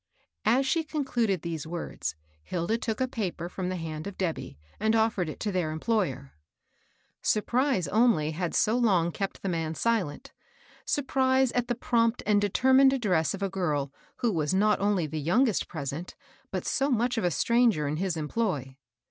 [0.45, 4.95] As she concluded these words, Hilda took a paper fi:om the hand of Debby, and
[4.95, 6.33] ofifered it to their employer.
[7.21, 10.03] Surprise only had so long kept the man si THE '* STRIKE."
[11.13, 14.79] 169 lent,— surprise at the prompt and determined address of a girl who was not
[14.79, 16.15] only the youngest present,
[16.49, 18.75] but so much of a stranger in his employ.